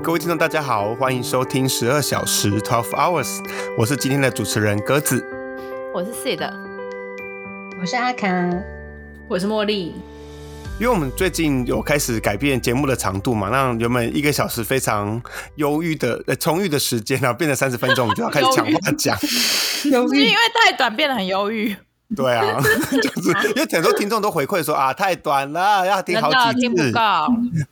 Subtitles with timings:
[0.00, 3.44] 各位听众，大家好，欢迎收听十二小时 （Twelve Hours），
[3.76, 5.24] 我是今天的主持人鸽子。
[5.92, 6.54] 我是 C 的，
[7.80, 8.28] 我是阿卡，
[9.28, 9.96] 我是茉莉。
[10.78, 15.20] 因为我们最近有开始改变节目的长度嘛，让原本一个小时非常
[15.56, 19.18] 忧郁的、呃充裕的时间，然后变成三十分钟，我们就要开始讲话讲。
[19.18, 20.34] 是因为
[20.64, 21.74] 太短变得很忧郁，
[22.14, 22.60] 对啊，
[23.02, 26.60] 就是因为很多听众都回馈说啊，太短了，要听好几次。
[26.60, 27.00] 听不够。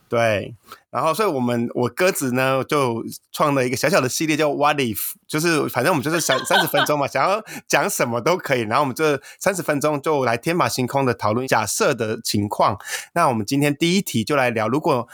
[0.09, 0.53] 对，
[0.89, 12.77] 然后所以我们我鸽子呢就创了一个小小的系列叫 What If，就是反正我们就是三三十分钟嘛，想要讲什么都可以，然后我们这三十分钟就来天马行空的讨论假设的情况。
[13.13, 15.07] 那我们今天第一题就来聊，如果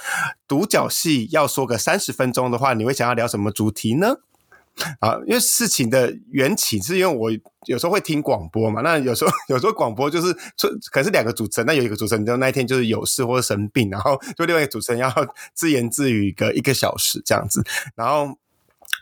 [0.47, 4.17] 独角戏要说个三十分钟的话，你会想要聊什么主题呢？
[4.99, 7.31] 啊，因为事情的缘起是因为我
[7.67, 10.35] 有时候会听广播嘛，那有时候 有时候广播就是
[10.91, 15.13] 可是两个主持人，那有一个主持人就那一天就是有事或者生病，然后就另外一个主持人要
[15.53, 17.63] 自言自语个一个小时这样子，
[17.95, 18.37] 然后。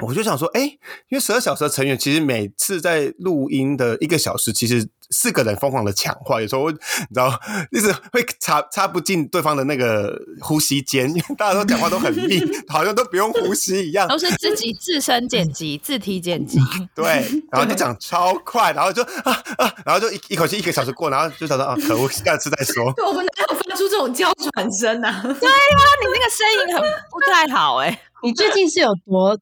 [0.02, 0.78] 我就想说，哎、因
[1.12, 7.40] 为十二小时的成员，其实每次在录音的一个小时，其实四个人疯狂的抢话，有时候会你知道，
[7.72, 14.08] 一直会插插不进对方的那个呼吸间，因为大家都讲话都很密， 好像都不用呼吸一样。
[14.08, 16.60] 都是自己自身剪辑、自体剪辑，
[16.96, 22.86] 对，然后就讲超快，然后就啊啊，然后就一一口气一个小时过，然后就想说啊，可恶，下次再说。
[23.06, 25.22] 我们哪有发出这种娇喘声啊？
[25.24, 29.38] 那你那个声音很不太好哎、你最近是有多？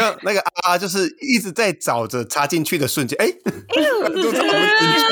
[0.00, 5.10] 那那个啊，就是一直在找着插进去的瞬间，哎，就 插不进去。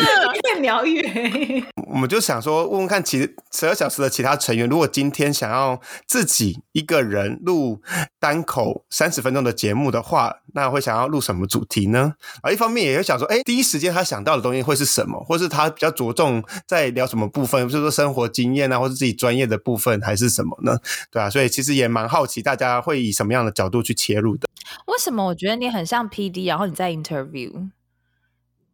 [0.55, 1.65] 越描越……
[1.91, 7.81] 我们就想说，问问看其十二小时的其他成员，如果今天想要自己一个人录
[8.21, 12.15] 单口三十分钟的节目的话，那会想要录什么主题呢？
[12.43, 20.79] 啊，一方面也会想说，哎，第一时间他想到的东西会是什么，或是他比较着重在聊什么部分，就是说生活经验啊，或是自己专业的部分，还是什么呢？
[21.11, 24.48] 对啊，所以其实也蛮好奇大家会以什么样的角度去切入的。
[24.87, 27.51] 为什么我觉得你很像 P D，然后你在 interview，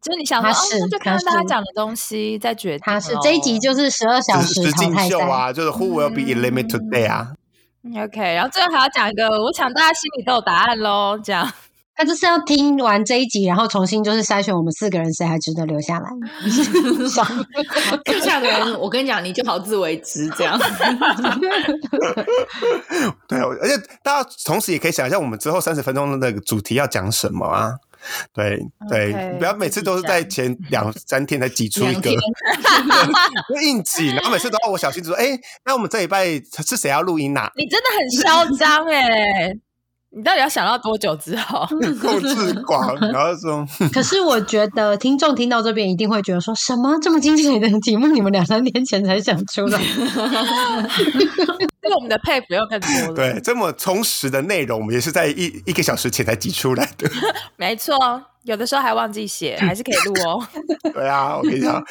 [0.01, 2.81] 就是你想说，他是哦，就看到大家讲的东西再决定。
[2.83, 7.33] 他是这一集就是十二小时淘境汰赛，秀啊，就是 Who will be eliminated today 啊
[7.85, 11.19] ？OK，然后最后还要讲一个，我想大家心里都有答案喽。
[11.23, 11.51] 这样，
[11.95, 16.09] 他就是要听完这一集，然后重新就是筛选我们四个人谁还值得留下来。
[18.05, 20.59] 剩下的人，我跟你讲，你就好自为之这样。
[23.27, 27.71] 对，而且大家同时也可以想一下，我们之后三十分钟的那个主题要讲什么啊？
[28.35, 32.11] 对对不要每次都是在前两三天才挤出一个，
[33.63, 35.35] 硬挤，然后每次都要我小心子说，哎，
[35.65, 39.51] 那我们这礼拜是谁要录音呐、你真的很嚣张哎！
[40.15, 41.67] 你到底要想到多久之后？
[42.01, 49.77] 够自广，然后说， 可是我觉得听众听到这边一定会觉得说什么这么精彩的题目，你们两三天前才想出来。
[51.81, 53.13] 对 我们的佩服又更多了。
[53.13, 57.09] 对，这么充实的内容，我们也是在一一个小时前才挤出来的。
[57.57, 57.93] 没错，
[58.43, 60.47] 有的时候还忘记写，还是可以录哦。
[60.93, 61.83] 对啊，我跟你讲，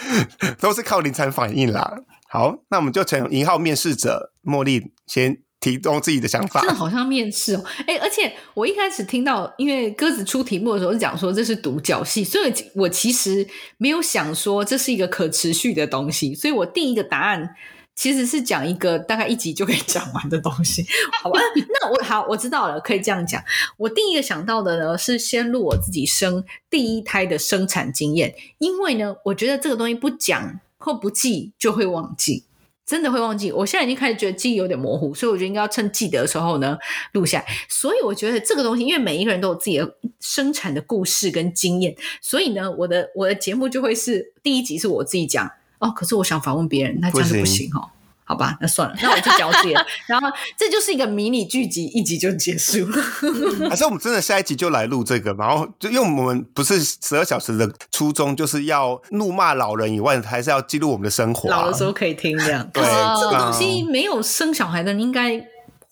[0.59, 1.93] 都是靠临场反应啦。
[2.31, 6.69] 好，那我们就从一号面试者茉莉先提供自己的想法真。
[6.69, 13.49] 的好像面试哦，哎，而且我一开始听到，因为鸽子出题目的时候是讲说这是独角戏，所以我其实
[13.79, 17.57] 没有想说这是一个可持续的东西，所以我第一个答案
[17.97, 20.85] 其实是讲一个大概一集就可以讲完的东西，
[21.23, 21.41] 好吧？
[21.81, 23.43] 那我好，我知道了，可以这样讲。
[23.79, 32.45] 我第一个想到的呢是先录我自己生第一胎的生产经验，因为呢，我觉得这个东西不讲或不记就会忘记。
[32.87, 36.77] 真的会忘记，我现在已经开始觉得记忆有点模糊，所以我觉得应该要趁记得的时候呢
[37.13, 37.47] 录下来。
[37.69, 47.89] 所以我觉得这个东西，因为每一个人都有自己的生产的故事跟经验，所以呢，我的我的节目就会是第一集是我自己讲哦，可是我想访问别人，那这样就不不行行哦。
[48.27, 49.87] 好吧，那算了，那我就讲我自己的。
[50.09, 53.03] 然后这就是一个迷你剧集，一集就结束了。
[53.69, 55.33] 还是我们真的下一集就来录这个？
[55.35, 61.59] 然后就因为我们不是十二小时的初衷，就是要怒骂老人以外，还是要记录我们的生活、啊。
[61.59, 65.47] 老的时候可以听这样，对可是这个啊东西没有生小孩的，应该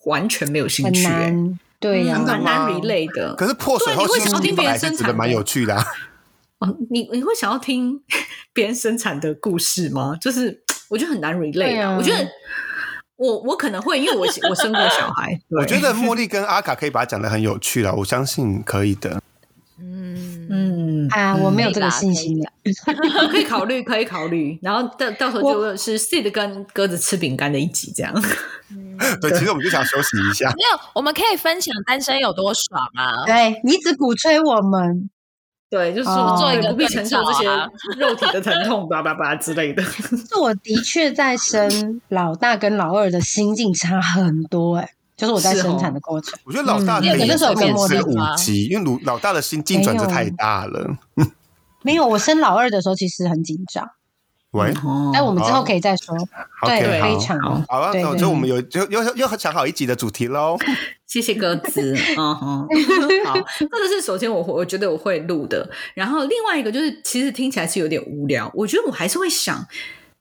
[0.05, 1.33] 完全没有兴趣、欸。
[1.79, 3.35] 对呀、嗯蛮难吗 relay 的。
[3.35, 5.85] 可是破水后对你会想要听别人本来是觉得蛮生产的有趣的、啊。
[6.59, 8.01] 哦，你你会想要听
[8.53, 10.17] 别人生产的故事吗？
[10.19, 11.89] 就是我觉得很难 relay 啊。
[11.89, 12.27] 啊我觉得
[13.15, 15.39] 我我可能会，因为我我生过小孩。
[15.49, 19.21] 我觉得茉莉跟阿卡可以把它讲的很有趣了，我相信可以的。
[19.79, 22.71] 嗯，嗯，啊，我没有这个信心啦的。
[23.29, 24.57] 可以考虑，可以考虑。
[24.61, 28.13] 然后到到时候就是 Sid 跟鸽子吃饼干的一集这样。
[29.21, 30.47] 对，其实我们就想休息一下。
[30.49, 33.25] 没有，我们可以分享单身有多爽啊！
[33.25, 35.09] 对你只鼓吹我们，
[35.73, 37.47] 对，就是哦说做一个不必承受这些
[37.97, 39.81] 肉体的疼痛，叭叭叭之类的。
[40.29, 44.87] 是我的确在生老大跟老二的心境差很多哎、
[45.17, 46.37] 就是我在生产的过程。
[46.43, 50.95] 我觉得老大那时候有跟茉莉可以吃五吗级，因为老老大的心境转折太大了。
[51.81, 53.89] 没有，我生老二的时候其实很紧张，
[54.53, 55.11] 喂，哦。
[55.13, 56.15] 但我们之后可以再说。
[56.65, 57.39] 对非常。
[57.39, 57.61] 好。
[57.67, 60.57] 啊，那就我们有就又又想好一集的主题喽。
[61.05, 62.67] 谢谢鸽子， 嗯哼，
[63.23, 69.63] 好，这个是首先我会我觉得我会录的，然后另外一个就是其实听起来是有点无聊，我觉得我还是会想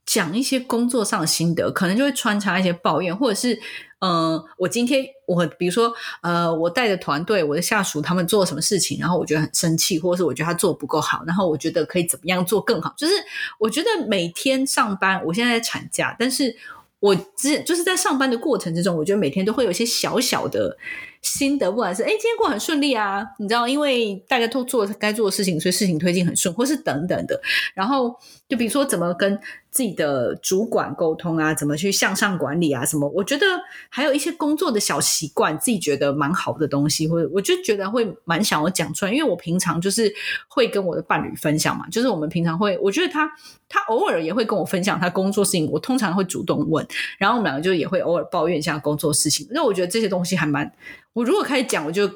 [0.04, 3.58] 讲一些工作上的心得，可能就会穿插一些抱怨，或者是
[4.02, 13.14] 呃，我今天我比如说呃，我带的团队我的下属他们做了什么事情，然后我觉得很生气，或者是我觉得他做的不够好，然后我觉得可以怎么样做更好，就是
[13.58, 16.56] 我觉得每天上班，我现在在产假，但是。
[17.02, 20.78] 我之就是在上班的过程之中，我觉得每天都会有一些小小的
[21.20, 27.42] 心得，不管是哎今天过很顺利啊，你知道，因为大家都做该做的事情，所以事情推进很顺，或是等等的。
[27.74, 28.14] 然后
[28.48, 29.36] 就比如说怎么跟
[29.72, 33.46] 自己的主管沟通啊，怎么去向上管理啊，什么，我觉得
[33.88, 40.12] 还有一些工作的小习惯，自己觉得蛮好的东西，或者我就觉得会蛮想要讲出来，因为我平常就是
[40.46, 43.26] 会跟我的伴侣分享嘛，就是我们平常会，我觉得他
[43.66, 46.86] 他偶尔也会跟我分享他工作事情，我通常会主动问，
[47.16, 50.70] 然后我们两个就也会偶尔抱怨一下工作事情，那我觉得这些东西还蛮，
[51.14, 52.10] 我如果开始讲，我就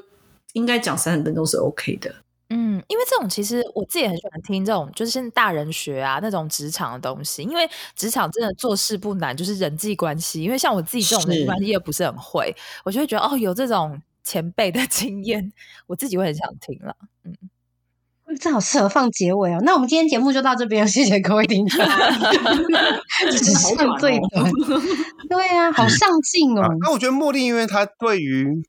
[0.52, 2.14] 应该讲三十分钟是 OK 的。
[2.86, 10.42] 嗯，因为这种其实我自己也很喜欢听这种，就是现在大人学啊那种职场的东西，因为职场真的做事不难，就是人际关系。
[10.42, 12.54] 因为像我自己这种人际是关系也不是很会，
[12.84, 15.52] 我就会觉得哦，有这种前辈的 经验，
[15.86, 16.96] 我自己会很想听了。
[17.24, 17.34] 嗯
[18.40, 19.60] 这好适合放结尾哦。
[19.62, 21.86] 那我们今天节目就到这边，谢谢各位听众。
[23.30, 24.50] 只剩最短，
[25.30, 26.68] 对啊，好 上进哦啊。
[26.80, 28.62] 那我觉得茉莉，因为她对于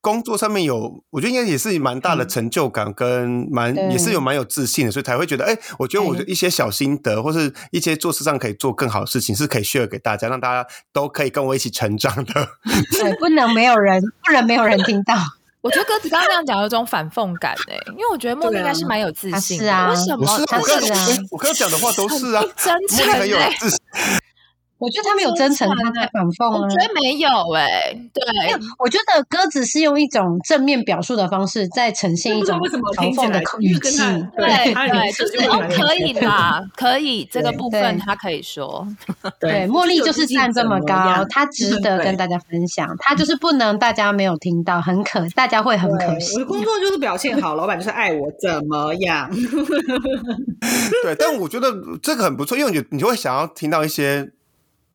[0.00, 12.32] 工作上面有，我觉得应该也是蛮大的成就感，跟蛮对也是有蛮有自信的，所以才会觉得，哎，我觉得我的一些小心得，或是一些做事上可以做更好的事情，是可以 share 给大家，让大家都可以跟我一起成长的。
[12.92, 15.14] 对，不能没有人， 不能没有人听到。
[15.60, 23.78] 我觉得鸽子刚刚那样讲有一种反讽感诶、因为我觉得茉莉应该是蛮有自信啊为什么不是，他我刚啊我刚刚讲的话都是啊， 真诚茉莉很有欸自信。
[24.82, 26.60] 我觉得他们有真诚，他在反讽啊。
[26.60, 28.22] 我觉得没有诶、对，
[28.80, 33.98] 我觉得鸽子是用一种正面表述的方式，在呈现一种嘲讽的语气。
[34.36, 38.84] 对对，就是哦，可以啦，可以这个部分他可以说，
[39.38, 42.88] 对，茉莉就是站这么高，他值得跟大大家分享。
[43.00, 46.38] 他就是不能大家没有听到，很可，大家会很可惜我。
[46.38, 49.28] 的工作就是表现好，老板就是爱我，怎么样？
[51.02, 54.30] 对，但我觉得这个很不错，因为你你就会想要听到一些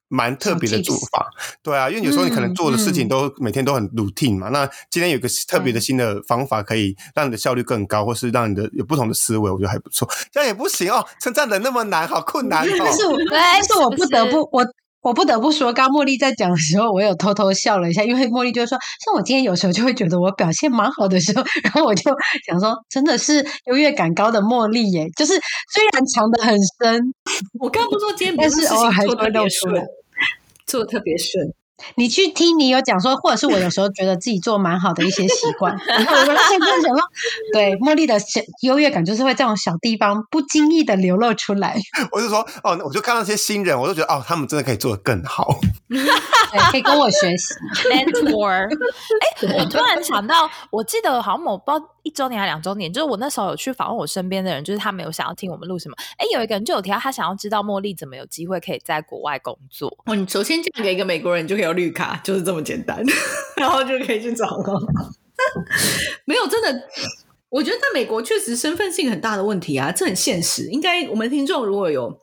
[0.07, 1.29] 蛮特别的做法。
[1.61, 10.09] 对啊，因为有时候你可能做的事情嗯都每天都很 routine 嘛，那今天有个特别的新的方法，可以让你的效率更高，或是让你的有不同的思维，我觉得还不错。
[10.31, 12.71] 这样也不行哦，称赞的那么难，好困难 哦。
[12.79, 14.65] 但是但是我不得不，我
[15.07, 22.11] 我不得不说，刚茉莉在讲的时候，我有偷偷笑了一下，因为茉莉就说，像我今天有时候就会觉得我表现蛮好的时候，然后我就
[22.45, 25.31] 想说，真的是优越感高的茉莉耶，就是
[25.71, 27.13] 虽然藏得很深，
[27.57, 29.87] 我刚刚不说今天但是偶尔还是会做特别露出来顺，
[30.65, 31.53] 做的特别顺。
[31.95, 36.99] 你去听，你有讲说，或者是我有时候觉得自己做蛮好的一些习惯，然后我就现在想说，
[37.53, 41.75] 对茉莉的小优越感就是会这种小地方不经意的流露出来，
[42.11, 45.59] 我就说哦，我就看到那些新人，我就觉得哦，他们真的可以做得更好。
[45.89, 47.53] 对，可以跟我学习。
[47.89, 48.67] mentor。
[49.47, 55.95] 哎，我突然想到，我记得好像某不知道一周年还两周年，就是我那时候有去访问我身边的人，就是他们有想要听我们录什么。
[56.17, 59.93] 哎，有一个人就有提到他想要知道茉莉怎么有机会可以在国外工作。
[60.05, 63.03] 哦，你首先嫁给一个美国人，你就可以有绿卡，就是这么简单，
[63.57, 64.87] 然后就可以去找工作。
[66.23, 66.83] 没有，真的，
[67.49, 70.69] 我觉得在美国确实身份是一个很大的问题啊，这很现实。
[70.69, 72.17] 应该我们听众如果有。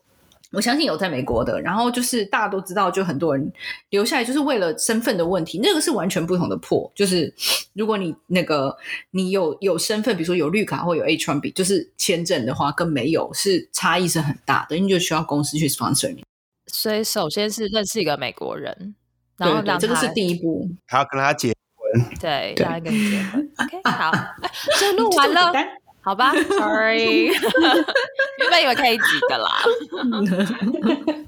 [0.53, 3.53] 我相信有在美国的，然后就是大家都知道，就很多人
[3.91, 6.91] 留下来就是为了身份的问题，那个是完全不同的破。
[6.95, 7.33] 就是
[7.73, 8.77] 如果你那个
[9.11, 16.25] 你有有身份，比如说有绿卡或有 H one B，就是签证的话，跟没有是差异是很大的，你就需要公司去 sponsor 你。
[16.67, 18.95] 所以首先是认识一个美国人，
[19.37, 20.69] 然后对对，让他这个是第一步。
[20.87, 23.51] 还要跟他结婚，对让他跟你结婚。
[23.59, 25.53] OK， 好，哎这录完了
[26.05, 27.27] 好吧， Sorry，
[28.39, 29.63] 原本以为可以几个啦。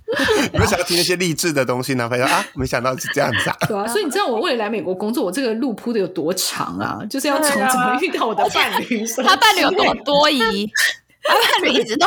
[0.53, 2.09] 你们想要听那些励志的东西呢？
[2.09, 3.57] 朋友啊，没想到是这样子啊。
[3.67, 7.01] 对啊，所以你知道我为了来美国工作，我这个路铺的有多长啊？
[7.09, 10.71] 就是要从怎么遇到我的伴侣，他伴侣有多多疑，
[11.27, 12.07] 他伴侣一直都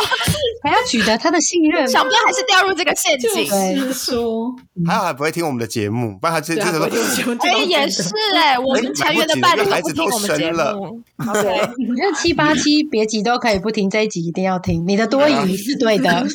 [0.64, 3.46] 还要取得他的信任，想不到还是掉入这个陷就阱。
[3.48, 4.56] 是说，
[4.88, 6.96] 还好还不会听我们的节目，不然他这这时候我就
[7.36, 8.04] 就哎，也是
[8.36, 11.02] 哎，我们成员的伴侣都不听我们节孩子目。
[11.28, 11.50] OK，
[11.90, 14.86] 我觉得七八七别集都可以不听，这一集一定要听。
[14.88, 16.26] 你的多疑是对的，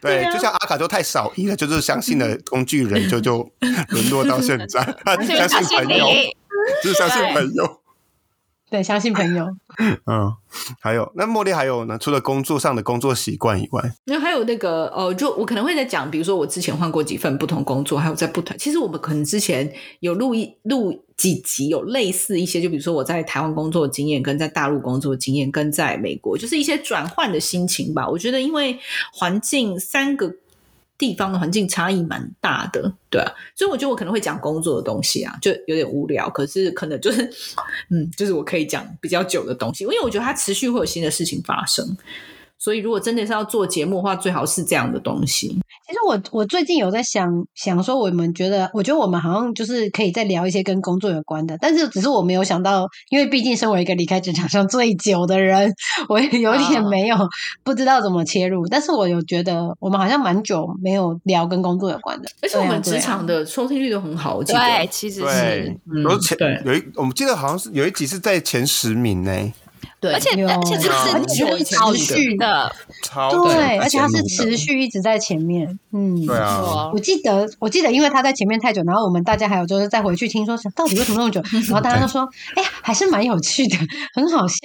[0.00, 0.32] 对，啊。
[0.32, 3.48] 就像阿卡就太少一了，就是相信了工具人，就就
[3.88, 4.80] 沦落到现在，
[5.26, 6.06] 相相信信朋友，
[6.82, 7.32] 就是相信对。
[7.34, 7.80] 朋友。
[8.74, 9.46] 对，相信朋友。
[10.04, 10.34] 嗯，
[10.80, 11.96] 还有那茉莉还有呢？
[11.96, 18.58] 除了工作上的工作习惯以外，那还有那个呃，就我可能会在讲，比如说我之前换过几份不同工作，还有在不同。
[18.58, 28.08] 其实我们可能之前有录一录几集，有类似一些，就比如说我在台湾工作的经验，跟在大陆工作的经验，跟在美国，就是一些转换的心情吧。
[28.08, 28.76] 我觉得因为
[29.12, 30.34] 环境三个。
[30.96, 37.28] 地方的环境差异蛮大的，对啊，所以我觉得我可能会讲工作的东西啊，就有点无聊，可是可能就是，
[37.90, 41.96] 嗯，就是我可以讲比较久的东西，因为我觉得它持续会有新的事情发生，
[42.58, 45.48] 所以如果真的是要做节目的话，最好是这样的东西。
[45.86, 55.70] 其实我我最近有在想想说，我们觉得，我觉得我们好像就是可以再聊一些跟工作有关的，但是只是我没有想到，因为毕竟身为一个离开职场上最久的人，
[56.08, 57.16] 我也有点啊没有、
[57.62, 58.66] 不知道怎么切入。
[58.66, 64.58] 但是我有觉得，我们好像蛮久没有聊跟工作有关的，而且我们职场的收听率都很好，我记得。
[64.58, 69.52] 对，其实对是，，嗯然后前对有一，我们记得好像是有一集是在前十名呢，
[70.04, 72.70] 对，而且有而且它而且是是持续持续的，
[73.02, 83.78] 超对，而且它是持续一直在前面，嗯，对啊，哦我记得，我记得，因为他在前面太久，然后我们大家还有就是再回去听说，到底为什么那么久， 然后大家都说，哎呀，还是蛮有趣的，
[84.12, 84.56] 很好笑。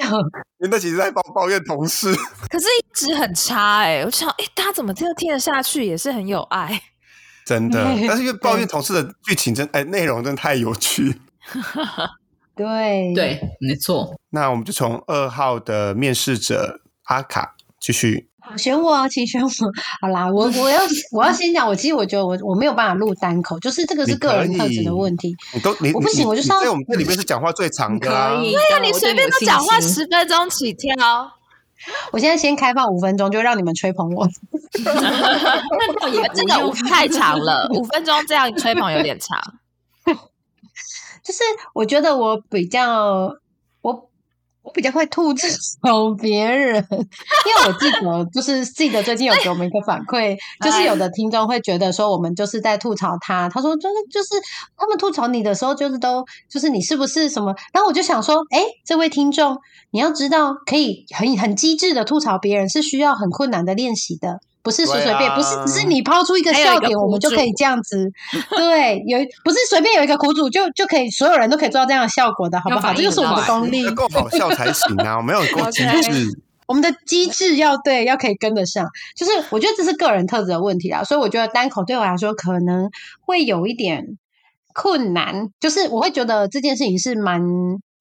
[0.60, 2.13] 因为那其实在抱抱怨同事，
[2.50, 5.86] 可是一直很差哎、我就想，哎、他怎么这样听得下去？
[5.86, 6.81] 也是很有爱。
[7.46, 11.15] 真的， 对但是因为抱怨同事的剧情真哎内容真的太有趣。
[12.59, 14.13] 对，对，没错。
[14.31, 18.27] 那我们就从二号的面试者阿卡继续。
[18.41, 19.49] 好，选我，请选我。
[20.01, 20.81] 好啦，我 我要
[21.13, 25.33] 我要先讲，我其实我觉得我我没有办法录单口，就是这个是个人特质的问题。
[25.53, 28.43] 你都你我不行我就是要你在我们这里面是讲话最长的啊可。
[28.43, 30.91] 以，对呀、对你随便都讲话十分钟起跳，
[32.11, 34.27] 我现在先开放五分钟，就让你们吹捧我。
[34.83, 39.39] 那倒也这个五太长了，五分钟这样吹捧有点长。
[41.29, 41.43] 就是
[41.75, 43.31] 我觉得我比较
[43.81, 44.09] 我
[44.63, 45.45] 我比较会吐槽
[46.19, 54.29] 别人，因为我记得就是记得最近有给我们一个反馈， 就是有的听众会觉得说我们就是在吐槽他，他说就是就是
[54.75, 57.53] 他们吐槽你的时候，就是都就是你是不是什么？
[57.71, 59.55] 然后我就想说，哎，这位听众，
[59.91, 64.39] 你要知道，可以很很机智的吐槽别人是需要很困难的练习的。
[64.61, 68.11] 不是随随便，啊不是只是你抛出一个笑点，我们就可以这样子。
[68.55, 72.93] 对，有不是随便有一个苦主就就可以，所有人都可以做到这样的效果的，好不好？
[72.93, 73.93] 这就是我们的功力要。
[73.93, 75.17] 够好笑才行啊！
[75.17, 76.41] 我们要有够机 智。
[76.67, 78.85] 我们的机制要对，要可以跟得上。
[79.15, 82.89] 就是我觉得这是个人特质的问题啊，所以我觉得单口对我来说可能
[83.21, 84.17] 会有一点
[84.73, 87.41] 困难，就是我会觉得这件事情是蛮。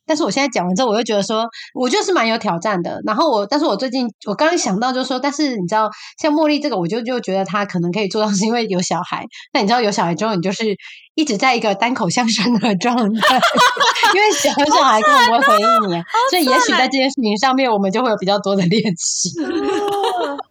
[0.09, 3.01] 但是我现在讲完之后，我又觉得说，我就是蛮有挑战的。
[3.05, 9.25] 然后我，但是我最近我刚刚想到，就是说，但是你知道，像茉莉这个，我就就觉得她可能可以做到，是因为有小孩。
[9.53, 10.75] 那你知道有小孩之后，你就是
[11.15, 13.41] 一直在一个单口相声的状态，
[14.15, 19.31] 因为小小孩根本不会回应你啊，所以也许在这件事情上面，我们就会有比较多的练习。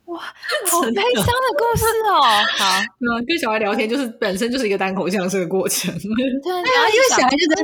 [0.05, 0.19] 哇，
[0.69, 2.21] 好悲伤的故事哦。
[2.57, 5.91] 好， 嗯，跟小孩聊天就是本身就是一个单口相声的过程。
[5.93, 7.61] 对，对啊，因为小孩就在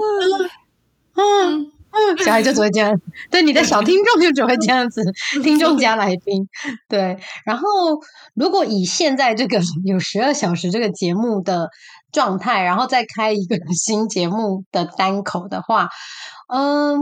[1.16, 1.22] 嗯
[1.52, 1.72] 嗯，
[2.24, 5.02] 小孩就只会这样，对你的小听众就只会这样子，
[5.44, 6.48] 听众加来宾，
[6.90, 7.18] 对。
[7.46, 7.68] 然后
[8.34, 11.70] 如果以现在这个 有十二小时这个节目的
[12.12, 15.90] 状态，然后再开一个新节目的单口的话，
[16.54, 17.00] 嗯，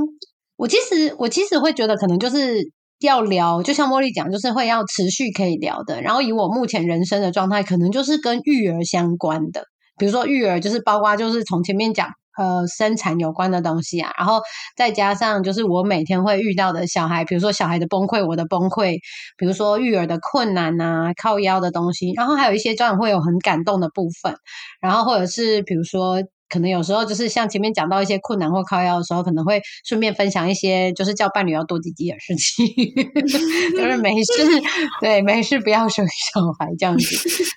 [0.57, 2.71] 我其实我其实会觉得可能就是。
[3.01, 6.03] 要聊，就像茉莉讲，就是会要持续可以聊的。
[6.03, 9.63] 然后以我目前人生的状态，可能就是跟育儿相关的，
[9.98, 12.07] 比如说育儿，就是包括就是从前面讲
[12.38, 14.41] 呃生产有关的东西啊，然后
[14.75, 19.00] 再加上就是我每天会遇到的小孩，比如说小孩的崩溃，我的崩溃，
[19.38, 24.35] 比如说育儿的困难啊，靠腰的东西，然后还有一些家长会有很感动的部分，
[24.81, 26.21] 然后或者是比如说。
[26.53, 32.67] 可能有时候就是像前面讲到一些困难或靠腰的时候，可能会顺便分享一些就是叫伴侣要多积极的事情，
[33.71, 34.33] 就是没事，
[35.00, 37.05] 对，没事不要生小孩这样子，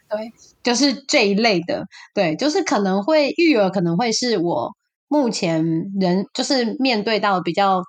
[0.08, 0.32] 对，
[0.64, 4.72] 就是这一类的，对，就是可能会育儿可能会是我
[5.08, 5.64] 目前
[6.00, 7.82] 人就是面对到比较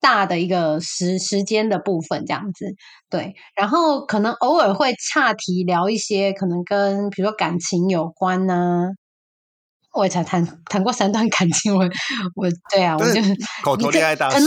[0.00, 2.66] 大的一个时时间的部分这样子，
[3.08, 8.88] 对，然后可能偶尔会岔题聊一些可能跟比如说感情有关啊、
[9.96, 11.84] 我也才谈谈过三段感情，我
[12.34, 13.34] 我对啊，我就是
[13.64, 14.46] 口头恋爱大师，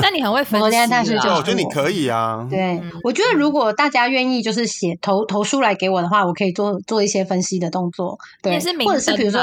[0.00, 2.46] 但你很会分析我恋爱大师就对，我觉得你可以啊。
[2.48, 9.40] 对嗯，我觉得如果大家愿意就是写投投书来给我的话，我可以做做一些分析的动作，对，是或者是比如说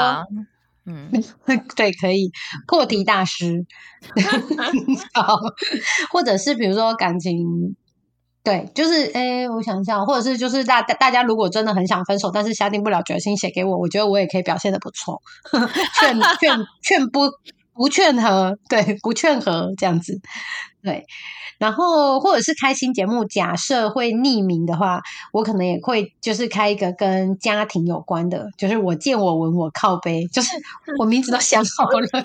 [0.86, 1.10] 嗯，
[1.76, 2.30] 对，可以
[2.66, 3.64] 破题大师
[5.14, 5.38] 好，
[6.10, 7.74] 或者是比如说感情，
[8.44, 15.22] 对，就是诶，我想一下，或者是就是大大大家如果真的很想分手，但是下定不了决心写给我，我觉得我也可以表现的不错，
[15.98, 17.22] 劝劝劝不
[17.72, 20.20] 不劝和，对，不劝和这样子，
[20.84, 21.06] 对。
[21.56, 25.00] 然后或者是开新节目，假设会匿名的话，
[25.32, 30.50] 我可能也会就是开一个跟家庭有关的，就是我见我闻我靠背，就是
[30.98, 32.06] 我名字都想好了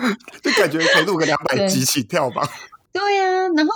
[0.42, 2.48] 就感觉可以录个两百集起跳吧。
[2.92, 3.72] 对呀，然后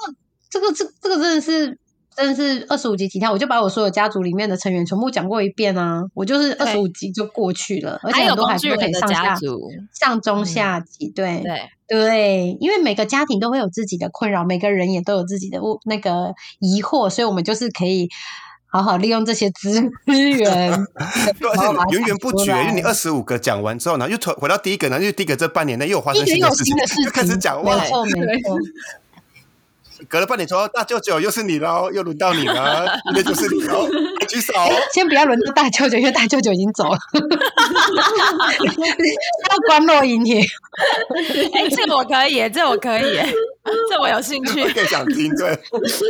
[0.50, 1.78] 这个这这个真的是
[2.16, 9.37] 真的是二十五集起跳，我就把我所有家族里面的成员全部讲过一遍啊，我就是二十五集就过去了，而且很多还是可以上下
[9.95, 18.09] 上中下集，对对对，因为每个家庭都会有自己的困扰，每个人也都有自己的那个疑惑，所以我们就是可以
[18.66, 28.59] 好好利用这些资 源， 而且源源不绝，因为你二十五个讲完之后，呢又回回到第一个，然后又第一个这半年内又发生新的事情，就开始讲，没错没错。
[30.09, 33.88] 隔了半年说大舅舅又是你喽，又轮到你了， 那就是你喽，
[34.28, 34.52] 举手。
[34.92, 36.99] 先不要轮到大舅舅，因为大舅舅已经走了。
[39.50, 40.40] 要关落音乐。
[40.40, 43.19] 哎，这我可以，这我可以，
[43.90, 45.35] 这我有兴趣，更想听。
[45.37, 45.59] 对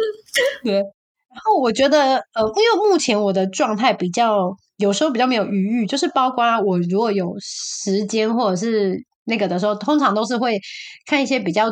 [0.65, 0.75] 对。
[0.75, 10.61] 然后我觉得，呃，因为目前我的状态比较，有时候比较没有余裕，就是包括我如果有时间或者是那个的时候，通常都是会
[11.07, 11.67] 看一些比较。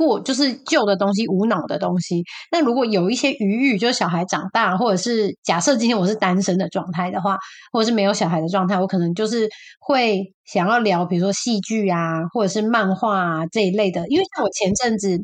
[0.00, 2.24] 过就是旧的东西，无脑的东西。
[2.50, 7.36] 那如果有一些余裕，就是小孩长大，或者是假设今天我是单身的状态的话，
[7.70, 14.08] 或者是没有小孩的状态，我可能就是会想要聊，比如说戏剧啊，或者是漫画啊这一类的。
[14.08, 15.22] 因为像我前阵子，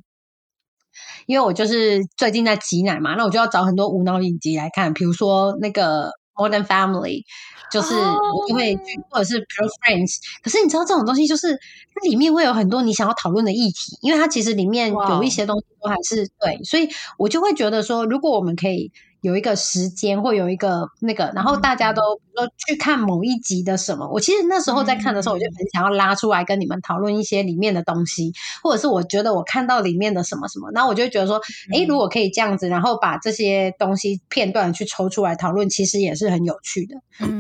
[1.27, 6.11] 因为我就是最近在挤奶嘛，那我就要找很多无脑影集来看，比如说那个。
[6.37, 7.25] Modern Family，
[7.73, 10.19] 就是我就会去，或者是 Pro Friends。
[10.43, 11.59] 可是你知道这种东西，就是
[11.95, 16.89] 它里面会有很多你想要讨论的议题，因为它其实里面有一些东西都还是对，所以
[17.19, 18.93] 我就会觉得说，如果我们可以。
[19.27, 22.01] 有一个时间，或有一个那个，然后大家都
[22.37, 24.09] 说去看某一集的什么。
[24.09, 31.41] 我其实那时候在看的时候，我就很想要拉出来跟你们讨论一些里面的东西，或者是我觉得我看到里面的什么什么，然后我就觉得说，
[31.75, 36.95] 哎，如果可以这样子，然后把这些东西片段去抽出来讨论，其实也是很有趣的。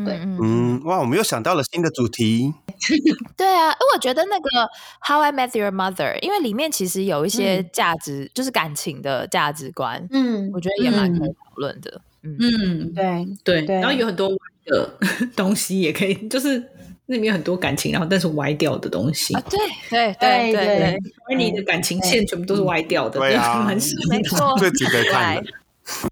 [0.05, 2.53] 对，嗯，哇，我们又想到了新的主题。
[3.37, 4.49] 对啊，我觉得那个
[5.07, 10.07] 《How I Met Your Mother》，因为里面其实有一些价值，就是感情的价值观。
[10.11, 12.01] 嗯，我觉得也蛮可以讨论的。
[12.23, 14.31] 嗯，对对，对然后有很多
[14.64, 14.90] 的
[15.37, 16.59] 东西也可以， 就是
[17.07, 19.33] 那面有很多感情，然后但是歪掉的东西。
[19.49, 19.59] 对
[19.90, 20.99] 对对对对，
[21.31, 23.64] 因为你的感情线全部都是歪掉的，对啊，
[24.09, 25.42] 没错， 最值得看。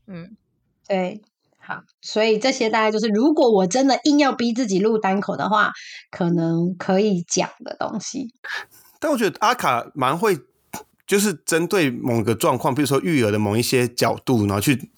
[0.06, 0.36] 嗯，
[0.86, 1.20] 对。
[1.66, 5.72] 好，所以这些大概就是如果我真的硬要逼自己录单口的话，
[6.10, 8.34] 可能可以讲的东西。
[9.00, 10.38] 但我觉得阿卡蛮会，
[11.06, 14.90] 就是针对某个状况，比如说育儿的某一些角度，然后去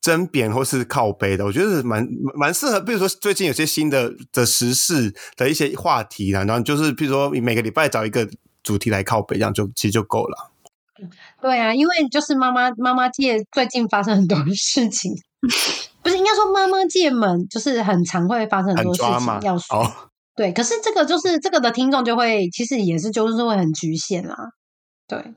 [0.00, 2.80] 争辩或是靠背的，我觉得蛮蛮适合。
[2.80, 8.28] 比如说最近有些新的的时事的一些话题啊，然后就是比如说每个礼拜找一个
[8.62, 10.50] 主题来靠背，这样就其实就够了。
[11.40, 15.12] 对啊，因为就是妈妈妈妈界最近发生很多事情。
[16.02, 24.36] 不是应该说妈妈界们就是很常会发生很多事情要说，对，可是这个就是这个的听众就会其实也是就是会很局限啦，
[25.06, 25.34] 对，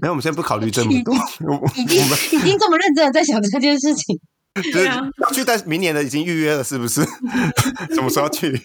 [0.00, 1.14] 没有，我们先不考虑这么多，
[1.76, 4.18] 已经已经这么认真的在想这件事情，
[4.72, 5.00] 对啊，
[5.32, 7.02] 去在明年的已经预约了，是不是？
[7.94, 8.60] 什么时候去？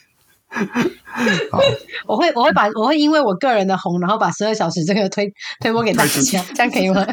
[1.51, 1.59] 好，
[2.07, 7.05] 我会我会把我会因为我个人的红，然后把十二小时这个推推播给大家，这样可以吗？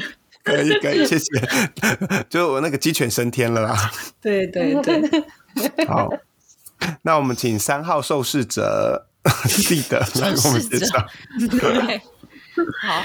[0.44, 1.26] 可以可以，谢谢。
[2.28, 3.90] 就我那个鸡犬升天了啦。
[4.20, 6.08] 对对对，好。
[7.02, 9.06] 那我们请三号受试者
[9.46, 11.06] 记得来给我们介绍。
[11.48, 11.98] 对，
[12.80, 13.02] 好。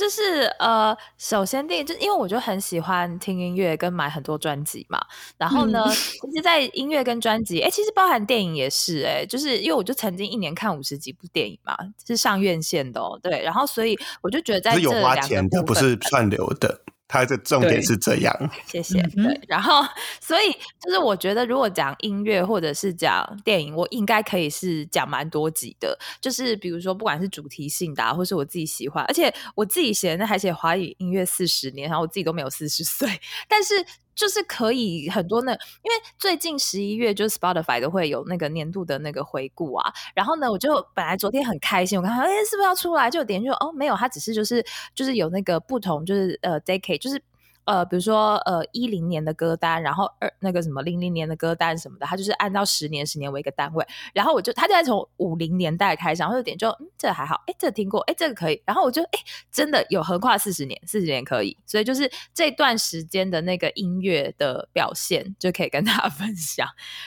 [0.00, 4.98] 就是呃，首先第一，就因为我就很喜欢听音乐跟买很多专辑嘛。
[5.36, 13.20] 然后呢，其实，在音乐跟专辑，哎，其实包含电影也是，哎，就是因为我就曾经一年看五十几部电影嘛，是上院线的哦。
[13.22, 16.80] 对，然后所以我就觉得在这两的，不是串流的。
[17.12, 18.32] 它的重点是这样，
[18.68, 19.02] 谢谢。
[19.02, 19.84] 对，然后
[20.20, 25.98] 所以就是我觉得，如果讲音乐或者是讲电影，我应该可以是讲蛮多集的。
[26.20, 33.08] 就是比如说，不管是主题性的，或是我自己喜欢，而且我自己写那还写华语音乐四十年，然后我自己都没有四十岁，
[33.48, 33.84] 但是。
[34.20, 39.90] 就是可以很多那，因为最近十一月就是 Spotify 都会有那个年度的那个回顾啊。
[40.14, 44.62] 然后呢，我就本来昨天很开心，我看哎是不是要出来，就点就哦没有，它只是就是
[44.94, 47.22] 就是有那个不同就是呃 decade，就是
[47.64, 59.18] 呃，比如说呃一零年的歌单，然后二那个什么零零年的歌单什么的，他就是按照十年十年为一个单位，然后我就他就在从五零年代开始，然后有点就嗯这还好，哎这听过，哎这个可以，然后我就哎
[59.52, 66.66] 真的有横跨四十年，四十年可以，所以就是这段时间的那个音乐的表现就可以跟大家 分享。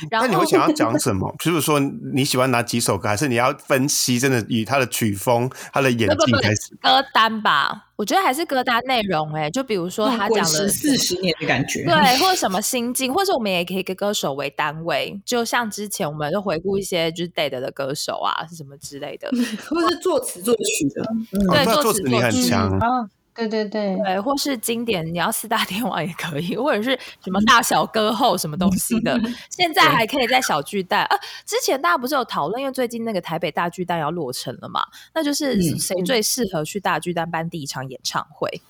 [0.10, 1.34] 然后那你会想要讲什么？
[1.40, 6.76] 比如说你喜欢哪几首歌，还是你要分析真的以他的曲风、他的演技开始？
[6.82, 19.30] 歌单吧，我觉得还是歌单内容哎、就比如说他讲了四十年的感觉，对，或者什么心境，或者我们也可以以歌手为单位，就像之前我们就回顾一些就是 dead 的歌手啊，是什么之类的，
[19.70, 21.04] 或者是作词作曲的，
[21.34, 29.20] 嗯对，作作词你很词作曲强，哦，对对对，对，或是经典，你要四大天王也可以，或者是什么大小歌后什么东西的，
[29.50, 31.18] 现 在还可以在小巨蛋啊。
[31.46, 38.62] 之前大家不是有讨论，因为最近那个台北大巨蛋要落成了嘛，那就是嗯谁最适合去大巨蛋办第一场演唱会？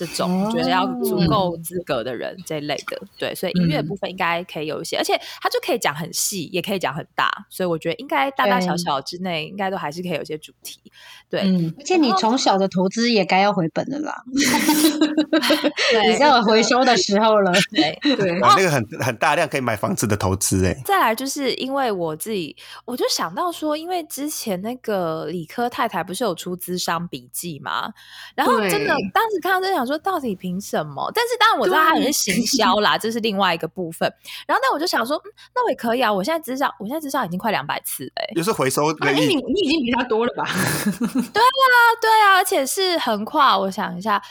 [0.00, 10.80] 这种我觉得要足够资格的人这一类的，对，所以音乐嗯部分应该可以有一些，而且它就可以讲很细，也可以讲很大，所以我觉得应该大大小小之内，应该都还是可以有一些主题。
[11.28, 17.52] 对，嗯，而且你从小的投资也该要回本的啦， 你在有回收的时候了。
[17.70, 20.74] 对，对，那个很很大量可以买房子的投资哎。
[20.84, 27.92] 再来就是因为我自己，我就想到说，因为之前那个理科太太不是有出资商笔记嘛，
[28.34, 31.10] 然后真的对当时看到就想说，到底凭什么？
[31.14, 34.10] 但是当然我知道他也是行销啦，这是另外一个部分。
[34.46, 40.44] 然后但我就想说，嗯，那我也可以啊，我现在智商，我现在智商已经快两百次了、欸，又是回收啊哎，的你你已经比他多了吧？
[40.94, 44.22] 对啊，对啊，而且是横跨，我想一下，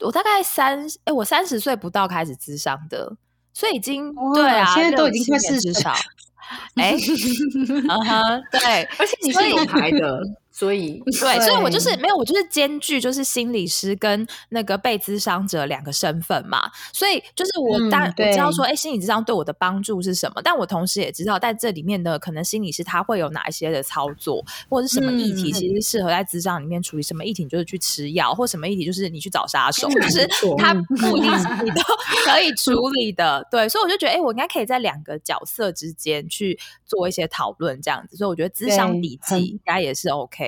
[0.00, 3.16] 我大概三，哎，我三十岁不到开始智商的，
[3.52, 5.94] 所以已经哇对啊，现在都已经快40年至少。
[6.76, 6.94] 哎，
[7.88, 10.20] 嗯哼，对， 而且你是有牌的，
[10.56, 25.52] 所以 对，所以我就是没有，我就是兼具就是心理师跟那个被咨商者两个身份嘛，所以就是我嗯当然我知道说，哎、心理咨商对我的帮助是什么，但我同时也知道，在这里面的可能心理师他会有哪一些的操作，或者是什么议题嗯。
[25.52, 30.24] 其实适合在咨商里面处理，什么议题你就是去吃药，或什么议题就是你去找杀手， 就是
[30.56, 31.82] 他不一定是你都
[32.30, 40.43] 可以处理的，对，所以我就觉得，哎、我应该可以在两个角色之间去做一些讨论，这样子，所以我觉得咨商笔记应该也是 OK。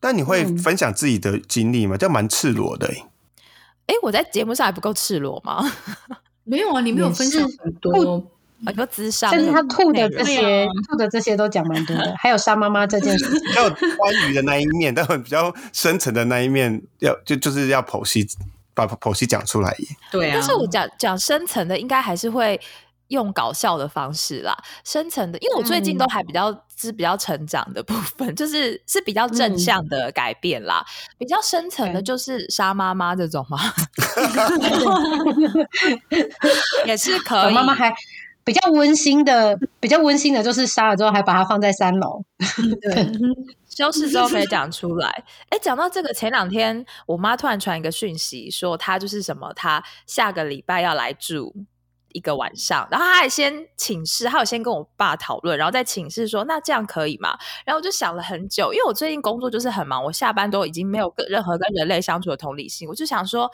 [0.00, 1.96] 但你会嗯分享自己的经历吗？
[1.96, 3.06] 这样蛮赤裸的哎。
[3.86, 5.64] 哎，我在节目上还不够赤裸吗？
[6.44, 7.92] 没有啊，你没有分享很多，
[8.64, 13.40] 啊，你说智商，甚至他吐的这些吐的这些都讲蛮多的，还有杀妈妈这件事情。
[13.40, 18.26] 比较欢愉的那一面，但比较深层的那一面，要就就是要剖析，
[18.74, 19.76] 把剖析讲出来。
[20.10, 20.34] 对啊。
[20.34, 22.60] 但是我讲讲深层的，应该还是会
[23.08, 24.56] 用搞笑的方式啦。
[24.84, 30.84] 深层的，因为我最近嗯都还比较是比较成长的部分，就是是比较正嗯向的改变啦。
[31.18, 33.58] 比较深层的，就是杀妈妈这种嘛，
[36.86, 37.92] 也是 可妈妈还
[38.44, 42.22] 比较温馨的，比较温馨的就是杀了之后还把它放在三楼。
[42.80, 43.10] 对，
[43.68, 45.24] 修饰之后可以讲出来。
[45.48, 51.54] 哎，讲到这个，前两天我妈突然传一个讯息，说她就是什么，她下个礼拜要来住
[52.16, 57.36] 一个晚上，然后他还先请示，他有先跟我爸讨论，然后再请示说，那这样可以吗？
[57.66, 63.50] 然后我就想了很久，因为我最近工作就是很忙，我下班都已经没有跟任何跟人类相处的同理心，我就想说，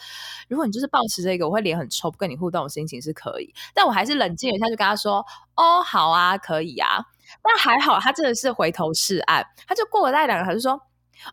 [0.48, 7.04] 如果你就是抱持这个我会脸很臭不跟你互动的心情是可以，但我还是冷静一下，就跟他说，哦，好啊，可以啊。
[7.42, 10.78] 但还好，他真的是回头是岸，他就过了大概两个小时说：“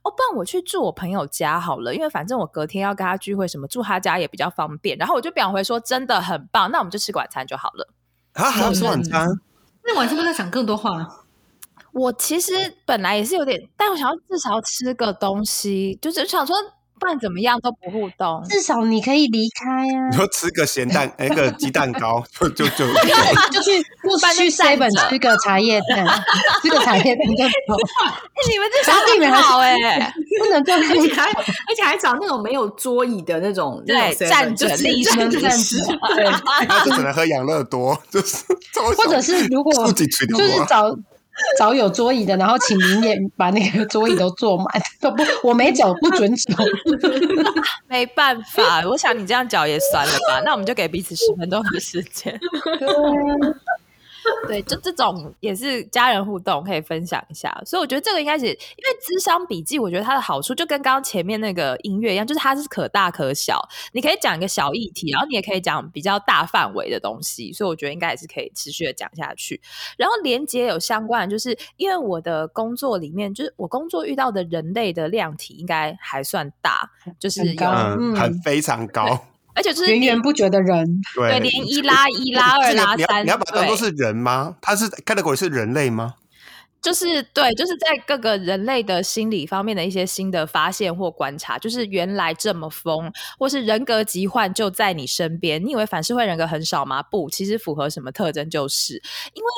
[0.03, 7.93] 哦，不然我去住我朋友家好了，因为反正我隔天要跟他聚会，什么住他家也比较方便。”然后我就表回说：“真的很棒，那我们就吃晚餐就好了。
[8.33, 9.27] 啊，还要吃晚餐？
[9.83, 11.07] 那晚上不是在讲更多话？”
[11.91, 12.53] 我其实
[12.85, 16.55] 本来也是有点，但我想要至少吃个东西，就是想说，
[16.99, 18.43] 不然怎么样都不互动。
[18.49, 22.85] 至少你可以离开呀、你说吃个咸蛋， 那个鸡蛋糕，就就就
[23.51, 23.61] 就。
[23.69, 26.05] 去不然就去站 seven 吃个茶叶蛋，
[26.63, 29.75] 吃个茶叶蛋就走，哎、你们这小地很好哎、
[30.39, 35.77] 不能做而太且还而且还找那种没有桌椅的那种，对那种 7-Eleven，站着立站正站着。
[36.15, 36.23] 对，
[36.67, 38.37] 那就只能喝养乐多，就是
[38.73, 40.95] 或者是如果就是找
[41.57, 44.65] 找有桌椅的，然后请明眼把那个桌椅都坐满，
[45.01, 46.53] 都不我没走不准走。
[47.87, 50.41] 没办法，我想你这样脚也酸了吧？
[50.45, 52.39] 那我们就给彼此十分钟的时间。
[54.47, 58.55] 对，就这种也是家人互动可以分享一下，所以我觉得这个应该是因为
[59.01, 63.59] 智商笔记，我觉得它的好处就跟刚刚前面那个音乐一样，就是它是可大可小，
[63.93, 69.61] 你可以讲一个小议题，然后你也可以讲比较大范围的东西，所以我觉得应该也是可以持续的讲下去。
[69.97, 76.89] 然后连接有相关的，就是因为我的工作里面，就是我工作遇到的人类的量体应该还算大，
[77.19, 79.25] 就是有很高嗯，嗯很非常高，
[79.59, 84.55] 而且就是源源不绝的人，对连一拉 一拉二拉三，你要把它当做是人吗？
[84.61, 86.13] 他是 category 是人类吗？
[86.81, 95.61] 就是对，就是在各个人类的心理方面的一些新的发现或观察，就是原来这么疯，或是人格疾患就在你身边。
[95.61, 97.03] 你以为反社会人格很少吗？
[97.03, 98.49] 不，其实符合什么特征？
[98.49, 98.93] 就是
[99.33, 99.49] 因为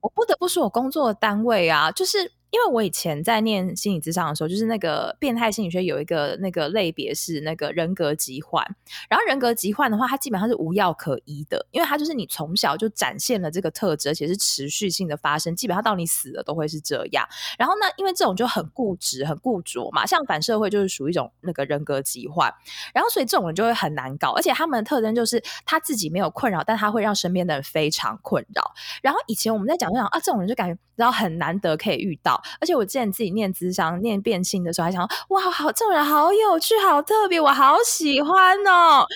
[0.00, 2.32] 我不得不说，我工作的单位啊，就是。
[2.56, 8.64] 因为我以前在念心理智商的时候，就是那个变态心理学有一个那个类别是那个人格疾患，
[9.10, 17.28] 然后人格疾患的话，它基本上是无药可医的，因为它就是你从小就展现了这个特质，而且是持续性的发生，基本上到你死了都会是这样。
[17.58, 22.50] 然后呢，因为这种就很固执、很固着嘛，像反社会就是属于一种那个人格疾患，
[22.94, 28.72] 然后所以这种人就会很难搞，而且他们的特征就是他自己没有困扰，但他会让身边的人非常困扰。
[29.02, 32.42] 然后以前我们在讲就讲啊，这种人就感觉然后很难得可以遇到。
[32.60, 39.06] 而且我之前自己念智商、念变性的时候，还想哇，好这种人好有趣、好特别，我好喜欢哦！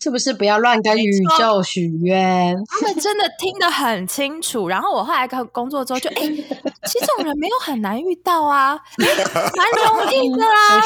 [0.00, 2.54] 是不是不要乱跟宇宙许愿？
[2.68, 4.68] 他们真的听得很清楚。
[4.68, 6.20] 然后我后来工工作之后，就哎，
[6.84, 10.80] 其实这种人没有很难遇到啊，蛮容易的啊，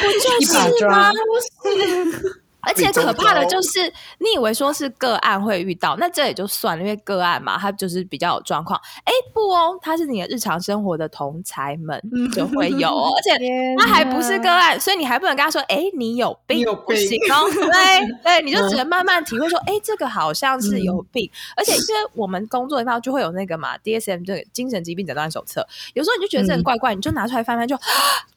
[0.00, 1.12] 不就是吗？
[2.62, 8.80] 而且可怕的就是，你以为说是个案会遇到，那这也就算了，因为个案嘛，它就是比较有状况。
[9.04, 12.00] 哎，不哦，他是你的日常生活的同才们
[12.32, 13.30] 就会有， 而且
[13.78, 17.50] 他还不是个案，所以你还不能跟他说，哎，你有病，不行哦。
[17.50, 21.28] 对对，你就只能慢慢体会说，哎，这个好像是有病。
[21.56, 27.76] 而且因为我们工作的地方就会有那个嘛，DSM 这个精神疾病诊断手册，有时候你就觉得这很怪怪，你就拿出来翻翻就。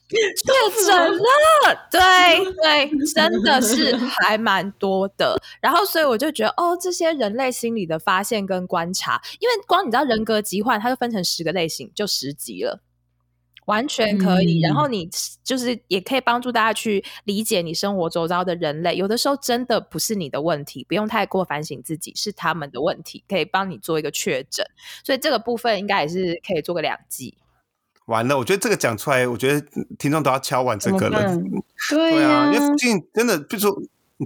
[0.12, 2.00] 确诊了， 对
[2.62, 5.36] 对，真的是还蛮多的。
[5.60, 12.82] 然后，所以我就觉得，哦，这些人类心理的发现跟观察，因为光你知道人格疾患，它就分成十个类型，就十级了，
[13.66, 14.62] 完全可以。
[14.62, 15.10] 然后你
[15.44, 24.64] 就是也可以帮助大家去理解你生活周遭的人类，有的时候真的不是你的问题，不用太过反省自己，是他们的问题，可以帮你做一个确诊。
[25.04, 27.36] 所以这个部分应该也是可以做个两季。
[28.06, 29.66] 完了，我觉得这个讲出来，我觉得
[29.98, 31.22] 听众都要敲完这个了。
[31.90, 33.76] 对啊，因为附近真的，比如说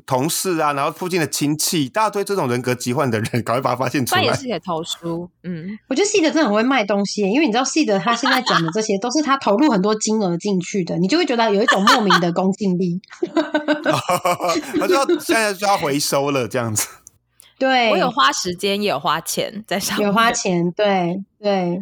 [0.05, 4.21] 同事啊，然后附近的亲戚，大家对这种人格疾患的人， 赶快把它发现出来。
[4.21, 13.01] 也是可以投书，嗯，我觉得细的真的很会卖东西，因为你知道细的他现在讲的这些， 都是他投入很多金额进去的，你就会觉得有一种莫名的恭敬力。
[14.79, 16.85] 他就要现在就要回收了，这样子。
[17.57, 21.79] 对，我有花时间，也有花钱在上面，有花钱，对对。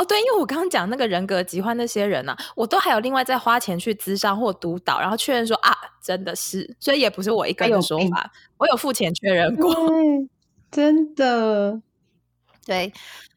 [0.00, 9.74] 哦，对，因为我刚刚讲那个人格疾患那些人呢，我都还有另外再花钱去咨商或督导，然后确认说啊，真的是，所以也不是我一个人说法，我有付钱确认过，
[10.70, 11.82] 真的。
[12.64, 12.90] 对，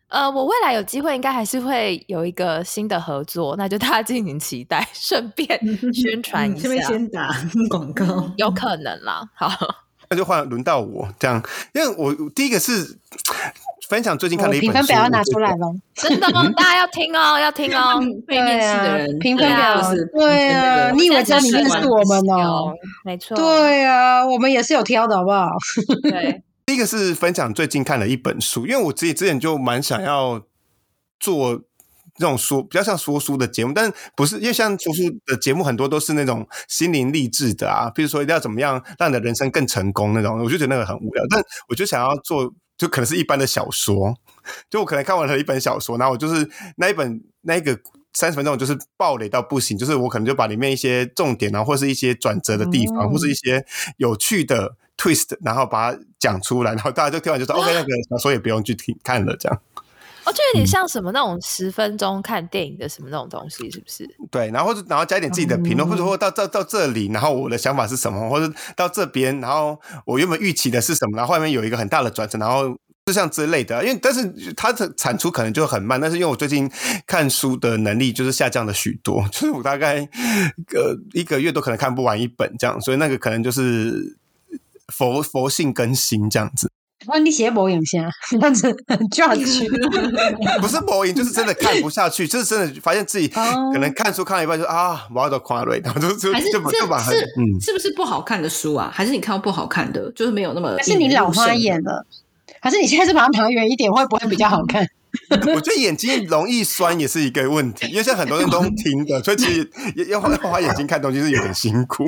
[0.08, 5.60] 呃，我未来有机会应该还是会有一个新的合作，那就大家敬请期待，顺便
[5.93, 7.30] 宣传一下，先打
[7.69, 9.30] 广告，有可能啦。
[9.36, 9.52] 好，
[10.10, 12.97] 那就换轮到我这样，因为我第一个是。
[13.89, 16.50] 分享最近看的一本书，评分表要拿出来了， 真的吗？
[16.56, 18.00] 大家要听哦，要听哦。
[18.26, 22.74] 被面试的人，评分表是，对啊，你以为这里面是我们哦？
[23.04, 25.50] 没错，对啊，我们也是有挑的，好不好？
[26.04, 30.41] 对，第一个是分享最近看了一本书，因为我自己之前就蛮想要
[31.19, 31.56] 做
[32.15, 41.24] 这种说比较像说书的节目，但不是因为像说书的节目很多都是那种心灵励志的啊，比如说一定要怎么样让你的人生更成功那种，我就觉得那个很无聊。
[41.30, 42.54] 但我就想要做。
[42.78, 44.18] 就可能是一般的小说，
[44.70, 47.80] 就我可能看完了一本小说，然后我就是那一本那一个
[48.14, 53.66] 三十分钟就是暴雷到不行，就是我可能就把里面一些重点啊，或是一些转折的地方，或是一些
[53.98, 59.62] 有趣的 twist，然后把它讲出来，然后大家就听完就说 OK，那个小说也不用去听看了，这样。
[60.26, 64.10] 哦，就有点像什么那种十分钟看电影的什么那种东西，是不是？
[64.32, 73.84] 对，然后然后加一点自己的评论，或者说到到到这里，然后我的想法是什么，或者到这边，然后我原本预期的是什么，然后后面有一个很大的转折，然后就像之类的。
[73.84, 76.72] 因为但是它的产出可能就很慢，但是因为我最近
[77.06, 79.98] 看书的能力就是下降了许多，就是我大概
[80.74, 84.18] 呃一个月都可能看不完一本这样，所以那个可能就是
[84.88, 86.72] 佛佛性更新这样子。
[87.08, 89.68] 哇，你写博影先， 这样子很抓去。
[90.62, 98.92] 不是博影，就是真的看不下去，就是真的发现自己可能看书看了一半就啊，我要到夸瑞，然后就就就就把是嗯，是不是不好看的书啊？
[98.94, 100.76] 还是你看到不好看的，就是没有那么？
[100.78, 102.06] 还是你老花眼了？
[102.60, 104.88] 还是你现在是把它拿远一点，会不会比较好看？
[105.32, 109.70] 我觉得眼睛容易酸也是一个问题，因为现在很多人都听的，所以其实
[110.08, 112.04] 要要花眼睛看东西是有点辛苦。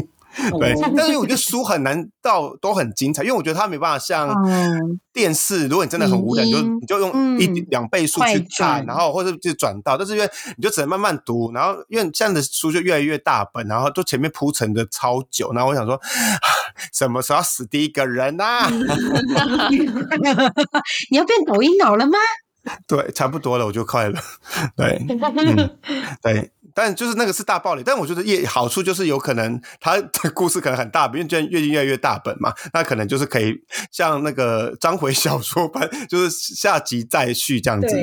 [0.59, 15.99] 对哦， 但是我觉得书很难到都很精彩，因为我觉得它没办法像嗯电视，如果你真的很无聊，你就你就用一嗯两倍速去看，然后或者就转到，但是因为你就只能慢慢读，然后因为这样的书就越来越大本，然后就前面铺陈的超久，然后我想说，
[16.93, 18.69] 什么时候要死第一个人啊？
[21.09, 22.17] 你要变抖音脑了吗？
[22.87, 24.19] 对，差不多了，我就快了。
[24.75, 25.77] 对，嗯，
[26.21, 33.53] 对，但就是那个是大暴力，但我觉得也好处就是有可能他的 故事可能很大本，因为越越来越大本嘛，那可能就是可以
[33.91, 37.95] 像那个章回小说般，就是下集再续这样子，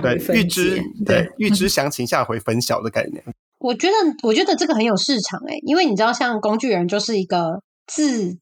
[0.00, 3.22] 对预知对对预知详情下回分晓的概念。
[3.58, 8.38] 我觉得，我觉得这个很有市场诶、因为你知道，像工具人就是一个自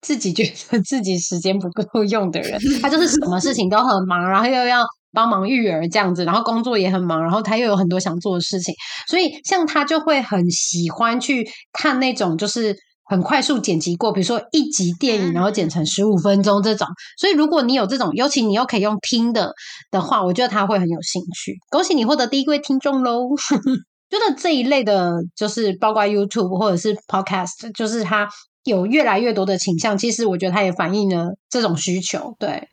[0.00, 4.84] 自己觉得自己时间不够用的人，他就是什么事情都很忙，然后又要
[5.14, 8.74] 帮忙育儿这样子，然后工作也很忙，然后他又有很多想做的事情，
[9.08, 12.76] 所以像他就会很喜欢去看那种就是。
[13.06, 16.88] 很快速剪辑过，比如说一集电影，然后剪成十五分钟这种。
[17.18, 19.52] 所以如果你有这种，尤其你又可以用听的
[19.90, 21.54] 的话，我觉得他会很有兴趣。
[21.68, 23.28] 恭喜你获得第一位听众喽！
[24.08, 28.26] 觉得这一类的，就是包括 YouTube 或者是 Podcast，就是它
[28.64, 29.98] 有越来越多的倾向。
[29.98, 32.34] 其实我觉得它也反映了这种需求。
[32.38, 32.66] 对，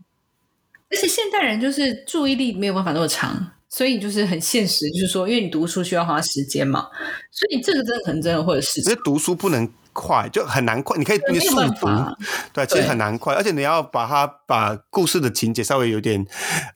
[0.91, 6.87] 而且现代人就是注意力没有办法那么长，所以就是很现实，就是说，因为你读书需要花时间嘛，
[7.31, 9.01] 所以这个真的可能真的会有市场因为。
[9.03, 10.97] 读书不能快，就很难快。
[10.97, 11.87] 你可以速读，
[12.53, 16.25] 对，其实很难快，而且你要把它把故事的情节稍微有点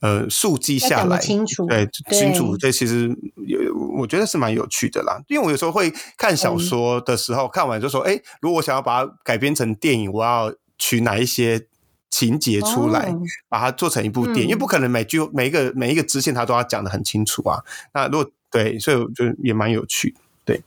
[0.01, 2.57] 呃速记下来，清楚对，对清楚。
[2.57, 3.09] 这其实
[3.45, 3.59] 有，
[3.97, 5.21] 我觉得是蛮有趣的啦。
[5.27, 11.67] 因为我有时候会看小说的时候，看完就说，哎，如果我想要把它改编成电影，我要取哪一些？
[12.15, 17.59] 情节出来，哦把它做成一部电影，嗯因为不可能每句每一个每一个支线他都要讲的很清楚啊。
[17.93, 20.19] 那如果对，所以我觉得也蛮有趣的。
[20.45, 20.61] 对，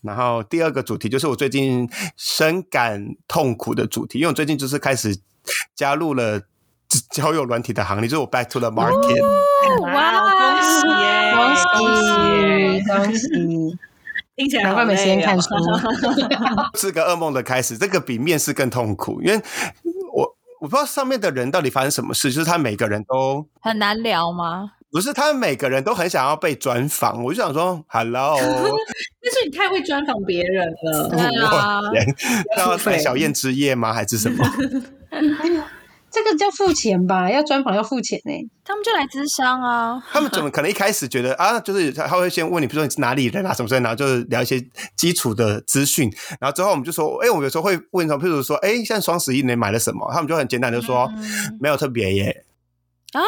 [0.00, 5.18] 然后第二个主题就是我最近深感痛苦的主题，因为我最近就是开始
[5.74, 6.40] 加入了
[7.10, 9.22] 交友软体的行列，就是我 back to the market。
[9.82, 11.34] 哇，恭喜耶！
[11.34, 11.64] 恭喜
[12.88, 13.76] 恭恭喜！
[14.36, 15.48] 听起来好难怪没时间看书。
[16.78, 19.42] 是个噩梦的开始，这个比面试更痛苦，因为
[20.66, 24.72] 我我不知道上面的人到底发生什么事，就是他每个人都很难聊吗？
[24.90, 28.36] 不是，他们每个人都很想要被专访，我就想说，Hello，
[29.22, 31.08] 但是你太会专访别人了。
[31.14, 31.80] 对啊
[32.58, 33.92] 要付费小燕之夜吗？
[33.94, 34.44] 还是什么？
[36.16, 37.30] 这个叫付钱吧？
[37.30, 38.32] 要专访要付钱呢、
[38.64, 40.02] 他们就来咨商啊。
[40.10, 44.58] 他们怎么可能一开始觉得啊，就是他他会先问你，比如说你是哪里人啊，什么之类，然后就是聊一些
[44.96, 50.10] 基础的资讯，然后之后我们就说，哎，我有时候会问说，譬如说，哎，像双十一你买了什么？
[50.10, 52.46] 他们就很简单就说，嗯没有特别耶。
[53.12, 53.20] 啊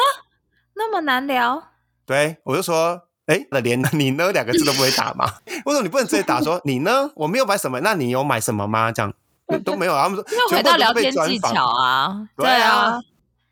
[0.74, 1.62] 那么难聊，
[2.06, 5.30] 对，我就说，哎，那连你呢两个字都不会打吗？
[5.66, 7.10] 为什么你不能直接打说 你呢？
[7.16, 8.90] 我没有买什么，那你有买什么吗？
[8.90, 9.12] 这样
[9.64, 10.04] 都没有啊。
[10.04, 12.28] 他们说又回到聊天技巧啊。
[12.36, 13.00] 对啊，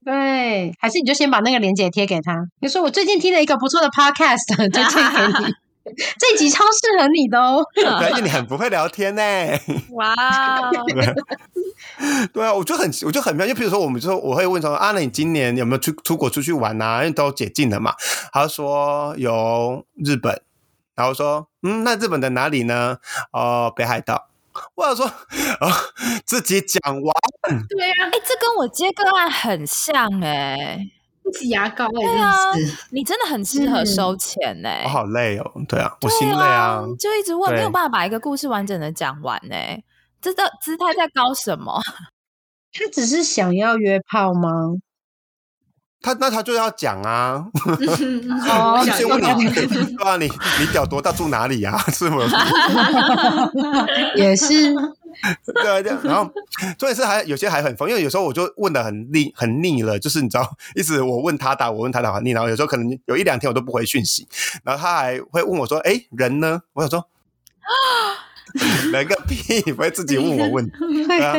[0.04, 2.46] 对，还是你就先把那个链接贴给他。
[2.60, 5.54] 你说我最近听了一个不错的 podcast， 推荐给你，
[6.18, 7.64] 这一集超适合你的哦。
[7.74, 9.22] 对，因为你很不会聊天呢。
[9.92, 10.70] 哇，
[12.32, 16.98] 对啊，我就很我就很妙，就比如说我们就说我会问说啊，那你今年有没有出出国出去玩啊？
[16.98, 17.94] 因为都解禁了嘛。
[18.32, 20.40] 他说有日本，
[20.94, 22.98] 然后说嗯，那日本的哪里呢？
[23.32, 24.28] 哦，北海道。
[24.74, 25.72] 我想说啊，
[26.24, 27.14] 自己讲完，
[27.68, 30.78] 对啊，哎，这跟我接个案很像哎。
[31.22, 32.86] 不挤牙膏哎，对啊真是。
[32.92, 35.52] 你真的很适合收钱呢、我好累哦。
[35.68, 36.80] 对啊，我心累啊。
[36.98, 39.82] 就一直问，对没有办法把一个故事完整的讲完哎、
[40.20, 41.80] 这的姿态在高什么？
[42.72, 44.50] 他只是想要约炮吗？
[46.02, 47.44] 他那他就要讲啊，
[48.48, 50.26] 哦我想先问你， 对啊，你
[50.60, 51.76] 你屌多大住哪里啊？
[51.92, 52.18] 是吗？
[54.14, 54.72] 也是，
[55.54, 56.30] 对啊，这样然后
[56.78, 64.28] 重点是还有些还很疯，因为有时候我就问的很腻很腻了，就是你知道，一直我问他答，我问他答很腻，然后有时候可能有一两天我都不回讯息，
[64.64, 67.08] 然后他还会问我说：“哎，人呢？”我想说。
[68.92, 69.60] 人个屁！
[69.66, 70.64] 你不会自己问我问
[71.20, 71.34] 啊，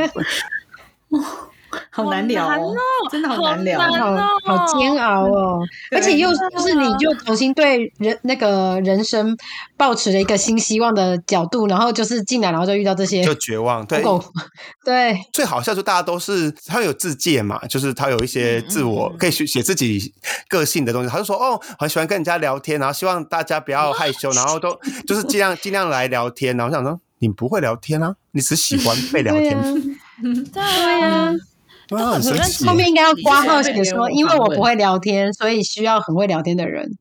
[1.92, 3.80] 好难聊哦哦，真的好难聊。
[3.80, 5.60] 好难好好煎熬哦，
[5.92, 9.36] 而且又就是你就重新对人那个人生
[9.76, 13.86] 抱持了一个新希望的角度，然后就是进来，然后就遇到这些就绝望。
[13.86, 14.24] 对，狗，
[14.86, 20.14] 对，最好笑就大家都是他有自介嘛，就是他有一些自我可以写写自己
[20.48, 21.10] 个性的东西。
[21.10, 26.56] 他就说哦，很喜欢跟人家聊天，然后希望大家不要害羞，然后都就是尽量尽量来聊天。
[26.56, 29.58] 然后我想说你不会聊天啊，你只喜欢被聊天。
[30.52, 30.68] 对啊，
[30.98, 31.34] 对啊，
[31.88, 36.98] 对啊，很神奇后面应该要挂号写说，因为我不会聊天，所以需要很会聊天的人。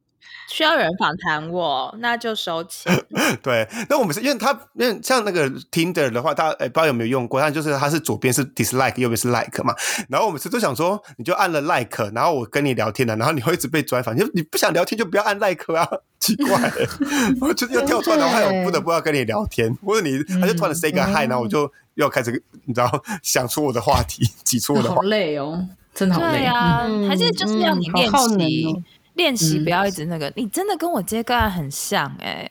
[0.49, 3.05] 需要有人访谈我，那就收钱。
[3.43, 9.74] 对，那我们是因为他，因为像那个 Tinder 的话，大家诶不知道有没有用过，但就是他是左边是 dislike，右边是 like 嘛。
[10.09, 15.84] 然后我们是都想说，你就按了 like，然后我跟你聊天了，然后你会一直被专访，就你不想聊天就不要按 like 啊，
[16.20, 16.61] 奇怪，
[17.41, 22.90] 然后就又跳出来，然后还有不得不要跟你聊天，或者你他就突然 say 个 hi，然后我就又开始你知道
[23.22, 26.38] 想出我的话题， 挤出我的话好，累哦，真的好累。
[26.38, 28.82] 对呀、嗯还是就是要你练习哦。
[29.14, 29.64] 练习嗯。
[29.64, 32.51] 不要一直那个，你真的跟我接个案很像哎、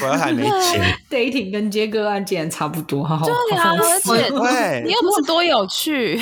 [0.00, 6.20] 我还没接，dating 跟接个案竟然差不多，好好对啊，而且对你又不是多有趣，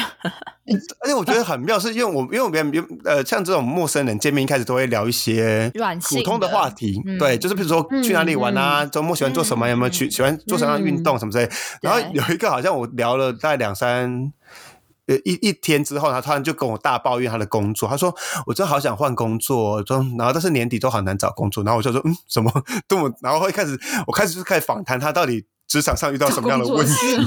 [1.00, 2.72] 而且我觉得很妙，是因为我因为我们
[3.04, 11.48] 呃像这种陌生人见面，一开始都会聊一些软普通的话题，嗯对，就是比如说去哪里玩啊，周末喜欢做什么，有没有去喜欢做什么样的运动什么之类。
[11.82, 14.32] 然后有一个好像我聊了大概两三。
[15.06, 17.88] 呃，一一天之后，他突然就跟我大抱怨他的工作。
[17.88, 18.14] 他说
[18.46, 22.52] ：“我真的好想换工作，说然后但是年底都好难找工作。”然后我就说：“嗯，什么？
[22.86, 26.92] 这么？”然后会开始，我开始就开始访谈他到底职场上遇到什么样的问题。
[27.10, 27.26] 这就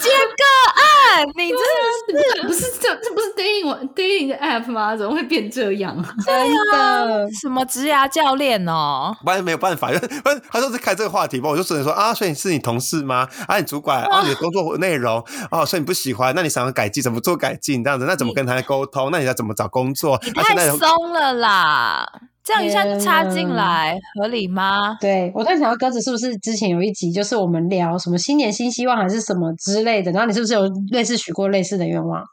[0.00, 0.44] 接个
[0.74, 0.87] 案，
[1.36, 4.96] 你真的不是这这不是 dating dating 的 app 吗？
[4.96, 5.96] 怎么会变这样？
[6.24, 9.16] 真的，什么职涯教练哦？
[9.24, 13.28] 不然没有办法，因为不然他说是开这个话题吧，我就只能说啊，所以你是你同事吗？
[13.46, 18.06] 啊，你主管啊，你的工作内容哦，所以你不喜欢，那你想要改进，怎么做改进这样子？
[18.06, 19.10] 那怎么跟他沟通？
[19.10, 20.20] 那你要怎么找工作？
[20.24, 22.06] 你太松了啦，
[22.48, 24.96] 这样一下就插进来，合理吗？
[25.02, 32.24] 对我突然想到鸽子是不是之前有一集就是我们聊什么新年新希望还是什么之类的，然后你是不是有类似许过类似的愿望？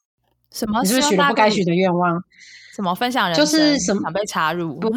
[0.54, 0.82] 什么？
[0.84, 2.18] 你是不是许了不该许的愿望？
[2.76, 4.74] 什么分享人就是生什么想被插入？
[4.76, 4.94] 不 哦，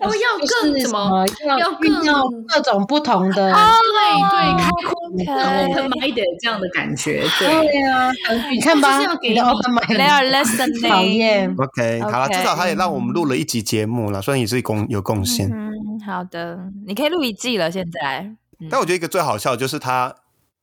[0.00, 7.48] 要更怎么么要要遇到更各种不同的，啊对对开阔 OK open minded 这样的感觉，对。
[7.48, 8.12] 对啊，
[8.50, 10.88] 你看吧，就 open mind。
[10.88, 11.52] 讨厌。
[11.58, 15.50] OK，好了至少他也让我们录了一集节目了，虽然也是贡有贡献。
[15.50, 15.72] 嗯，
[16.06, 17.70] 好的，你可以录一季了。
[17.70, 18.30] 现在，
[18.70, 20.14] 但我觉得一个最好笑的就是他。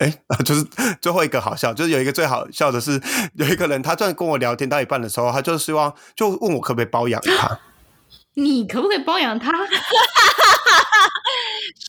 [0.01, 0.11] 哎，
[0.43, 0.65] 就是
[0.99, 2.99] 最后一个好笑，就是有一个最好笑的是，
[3.35, 7.59] 有一个人他突然跟我聊天到一半的时候，他就希望就问我可不可以包养他。
[8.33, 9.51] 你可不可以包养他？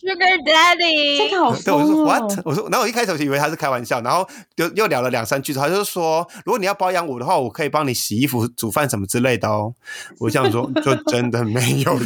[0.03, 2.33] Sugar Daddy， 这个好对，我就说 what？
[2.39, 2.43] 哦！
[2.45, 9.73] 我说，然后我一开始我以为他是开玩笑，然后又又聊了两三句，他就说，如果你要包养我的话，我可以帮你洗衣服、煮饭什么之类的哦。
[10.19, 11.99] 我想说，就真的没有要。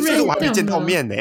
[0.00, 1.14] 且我还没见到面呢，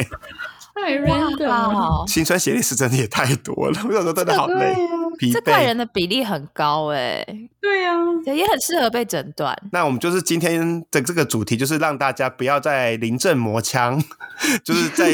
[0.76, 1.70] 太 random 了。
[1.70, 4.76] 哇，心酸血泪史真的也太多了， 我想说真的好累
[5.18, 5.76] 疲这怪人。
[5.78, 7.26] 的比例很高哎，
[7.62, 7.96] 对啊，
[8.26, 9.56] 也很适合被诊断。
[9.72, 14.02] 那我们就是今天的这个主题，就是让大家不要再临阵磨枪，
[14.64, 15.12] 就是在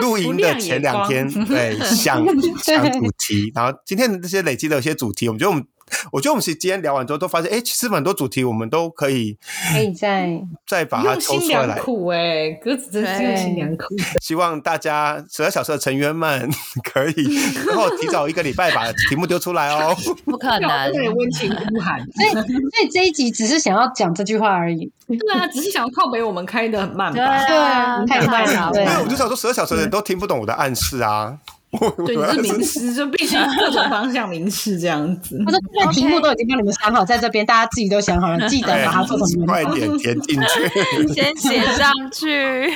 [0.00, 2.24] 露营的 前两天，对，想
[2.58, 3.52] 想主题。
[3.54, 5.64] 然后今天的这些累积的一些主题，我们觉得我们，
[6.12, 9.36] 我觉得我们其实今天聊完之后，都发现，哎，其实很多主题我们都可以
[9.72, 11.78] 可以再再把它抽出来。
[11.78, 13.84] 苦哎，鸽子真是用心良苦。
[14.20, 16.48] 希望大家十二小时的成员们
[16.92, 19.94] 可以，然后提早一个礼拜把题目丢出来哦。
[20.24, 21.98] 不可能，对，温情呼喊。
[22.12, 24.90] 所以，所以这一集只是想要讲这句话而已。
[25.06, 27.32] 对啊，只是想要靠北我们开的很慢对吧？
[27.34, 31.38] 啊，太慢了好对我就想说，十二小时的人都听不懂我的暗示啊。
[31.72, 35.40] 我 对，你是名师，就必须各种方向明示这样子。
[35.46, 40.68] 他说：“这个题目都已经帮你们想好，在这边大家自己都想好了，记得把它做成快文点填进去。
[41.14, 42.74] 先写上去。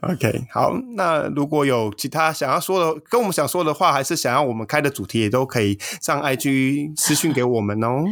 [0.00, 8.04] OK，好，那如果有其他想要说的，跟我们想说的话，还是想要我们开的主题，也都可以上 IG 私讯给我们哦。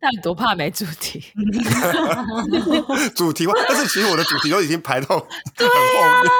[0.00, 1.22] 那你多怕没主题？
[3.14, 6.30] 主题话，但是其实我的主题都已经排到很后面。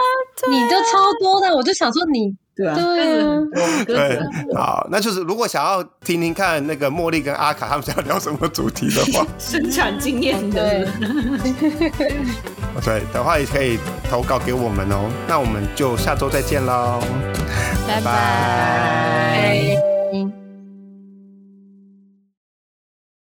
[0.51, 3.41] 你都超多的，我就想说你对啊，对啊。
[3.87, 4.21] 对，
[4.55, 10.87] 好，那就是如果想要听听看那个茉莉跟阿卡他们想要聊什么主题的话， 生产经验的。
[11.99, 12.23] 对。
[12.85, 13.79] 对的话也可以
[14.11, 15.11] 投稿给我们哦。
[15.27, 17.01] 那我们就下周再见喽，
[17.89, 19.96] 拜拜